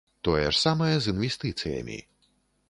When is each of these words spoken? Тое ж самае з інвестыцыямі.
Тое 0.27 0.45
ж 0.45 0.55
самае 0.61 0.95
з 1.07 1.13
інвестыцыямі. 1.17 1.99